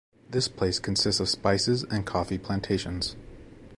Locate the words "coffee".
2.07-2.39